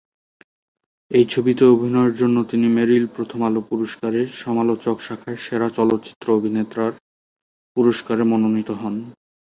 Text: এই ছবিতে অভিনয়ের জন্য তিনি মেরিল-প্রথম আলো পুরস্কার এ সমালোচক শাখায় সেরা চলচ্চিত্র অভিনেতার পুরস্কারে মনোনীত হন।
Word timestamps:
এই 1.11 1.25
ছবিতে 1.25 1.63
অভিনয়ের 1.67 2.13
জন্য 2.13 2.37
তিনি 2.51 2.67
মেরিল-প্রথম 2.69 3.39
আলো 3.43 3.61
পুরস্কার 3.69 4.11
এ 4.15 4.33
সমালোচক 4.41 4.95
শাখায় 5.01 5.39
সেরা 5.41 5.67
চলচ্চিত্র 5.77 6.27
অভিনেতার 6.33 6.91
পুরস্কারে 7.77 8.23
মনোনীত 8.23 8.69
হন। 8.81 8.95